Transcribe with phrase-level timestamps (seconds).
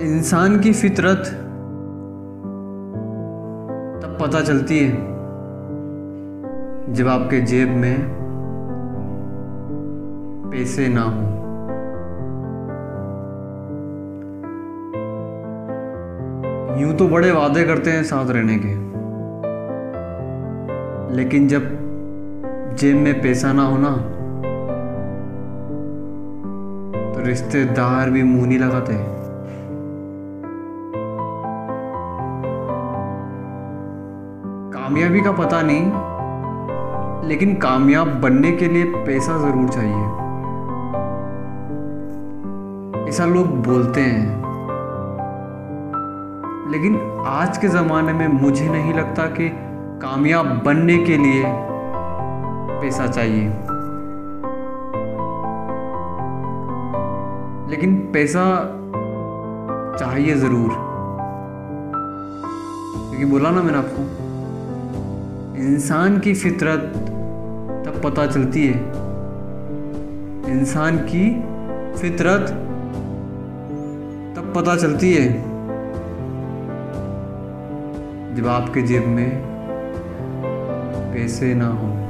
[0.00, 1.26] इंसान की फितरत
[4.04, 4.90] तब पता चलती है
[6.92, 7.98] जब आपके जेब में
[10.50, 11.28] पैसे ना हो।
[16.80, 18.74] यूँ तो बड़े वादे करते हैं साथ रहने के।
[21.16, 21.62] लेकिन जब
[22.76, 23.96] जेब में पैसा ना हो ना
[27.14, 29.19] तो रिश्तेदार भी मुँह नहीं लगाते।
[34.90, 40.06] कामयाबी का पता नहीं, लेकिन कामयाब बनने के लिए पैसा ज़रूर चाहिए।
[43.08, 44.24] ऐसा लोग बोलते हैं।
[46.70, 49.48] लेकिन आज के ज़माने में मुझे नहीं लगता कि
[50.02, 51.44] कामयाब बनने के लिए
[52.80, 53.46] पैसा चाहिए।
[57.70, 58.44] लेकिन पैसा
[59.98, 60.74] चाहिए ज़रूर।
[63.08, 64.29] क्योंकि बोला ना मैंने आपको
[65.60, 66.92] इंसान की फितरत
[67.86, 68.74] तब पता चलती है।
[70.50, 71.24] इंसान की
[72.00, 72.50] फितरत
[74.36, 75.32] तब पता चलती है
[78.36, 79.30] जब आपके जेब में
[81.14, 82.09] पैसे ना हो।